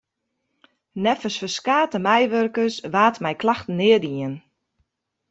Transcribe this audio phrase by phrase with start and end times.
[1.03, 4.33] Neffens ferskate meiwurkers waard mei klachten neat dien.